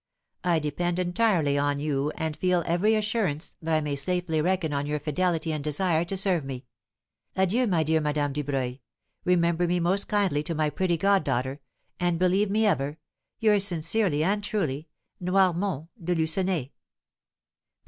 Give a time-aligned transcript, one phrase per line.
[0.43, 4.87] I depend entirely on you and feel every assurance that I may safely reckon on
[4.87, 6.65] your fidelity and desire to serve me.
[7.35, 8.79] Adieu, my dear Madame Dubreuil;
[9.25, 11.59] remember me most kindly to my pretty goddaughter;
[11.99, 12.97] and believe me ever,
[13.39, 14.87] "'Yours, sincerely and truly,
[15.21, 16.71] "'NOIRMONT DE LUCENAY.